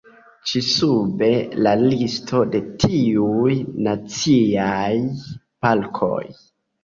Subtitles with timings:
[0.51, 1.27] Ĉi sube
[1.65, 3.53] la listo de tiuj
[3.89, 4.91] naciaj
[5.67, 6.21] parkoj.